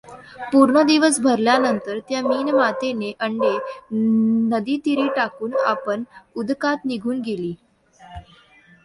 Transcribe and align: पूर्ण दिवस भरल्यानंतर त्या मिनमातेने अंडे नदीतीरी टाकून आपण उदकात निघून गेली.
पूर्ण 0.53 0.81
दिवस 0.83 1.19
भरल्यानंतर 1.19 1.99
त्या 1.99 2.21
मिनमातेने 2.21 3.11
अंडे 3.19 3.51
नदीतीरी 4.49 5.07
टाकून 5.15 5.53
आपण 5.65 6.03
उदकात 6.35 6.85
निघून 6.85 7.21
गेली. 7.21 7.53